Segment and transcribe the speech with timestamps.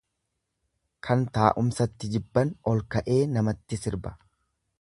[1.07, 4.19] Kan taa'umsatti jibban, ol ka'ee namatti sirba.